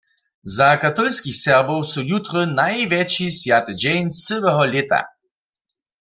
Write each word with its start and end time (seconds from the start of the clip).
Za 0.53 0.69
katolskich 0.83 1.35
Serbow 1.43 1.81
su 1.91 2.01
jutry 2.11 2.41
najwjetši 2.55 3.27
swjaty 3.37 3.73
dźeń 3.81 4.01
cyłeho 4.23 4.63
lěta. 4.73 5.01